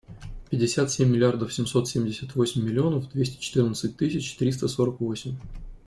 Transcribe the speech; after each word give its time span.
Пятьдесят 0.49 0.89
семь 0.89 1.11
миллиардов 1.11 1.53
семьсот 1.53 1.87
семьдесят 1.87 2.33
восемь 2.33 2.63
миллионов 2.63 3.11
двести 3.11 3.39
четырнадцать 3.39 3.97
тысяч 3.97 4.35
триста 4.35 4.67
сорок 4.67 4.99
восемь. 4.99 5.37